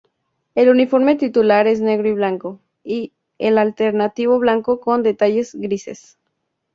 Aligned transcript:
El 0.55 0.69
uniforme 0.69 1.15
titular 1.15 1.67
es 1.67 1.79
negro 1.79 2.07
y 2.09 2.13
blanco, 2.13 2.59
y 2.83 3.13
el 3.37 3.59
alternativo 3.59 4.39
blanco 4.39 4.79
con 4.79 5.03
detalles 5.03 5.53
grises. 5.53 6.17